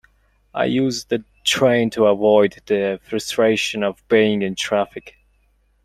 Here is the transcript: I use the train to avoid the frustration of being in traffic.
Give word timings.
I 0.55 0.65
use 0.65 1.05
the 1.05 1.23
train 1.43 1.91
to 1.91 2.07
avoid 2.07 2.59
the 2.65 2.99
frustration 3.07 3.83
of 3.83 4.01
being 4.07 4.41
in 4.41 4.55
traffic. 4.55 5.15